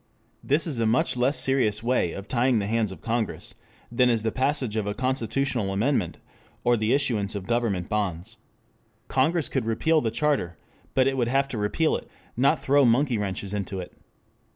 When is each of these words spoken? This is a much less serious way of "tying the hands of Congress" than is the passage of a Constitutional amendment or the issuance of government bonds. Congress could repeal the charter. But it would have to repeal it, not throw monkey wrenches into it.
This 0.43 0.65
is 0.65 0.79
a 0.79 0.87
much 0.87 1.15
less 1.15 1.37
serious 1.37 1.83
way 1.83 2.11
of 2.13 2.27
"tying 2.27 2.57
the 2.57 2.65
hands 2.65 2.91
of 2.91 3.01
Congress" 3.03 3.53
than 3.91 4.09
is 4.09 4.23
the 4.23 4.31
passage 4.31 4.75
of 4.75 4.87
a 4.87 4.95
Constitutional 4.95 5.71
amendment 5.71 6.17
or 6.63 6.75
the 6.75 6.91
issuance 6.91 7.35
of 7.35 7.45
government 7.45 7.87
bonds. 7.87 8.37
Congress 9.07 9.47
could 9.47 9.63
repeal 9.65 10.01
the 10.01 10.09
charter. 10.09 10.57
But 10.95 11.05
it 11.05 11.17
would 11.17 11.27
have 11.27 11.47
to 11.49 11.57
repeal 11.59 11.95
it, 11.97 12.09
not 12.35 12.59
throw 12.59 12.83
monkey 12.83 13.19
wrenches 13.19 13.53
into 13.53 13.79
it. 13.79 13.93